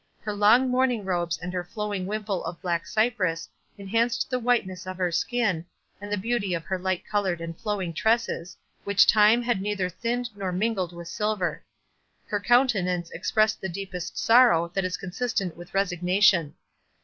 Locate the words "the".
4.31-4.39, 6.11-6.17, 13.61-13.69